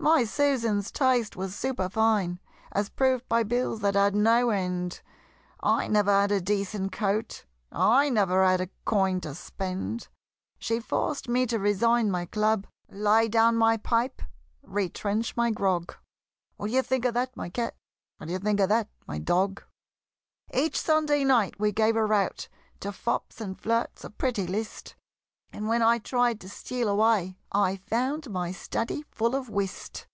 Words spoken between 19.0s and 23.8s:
my Dog? Each Sunday night we gave a rout To fops and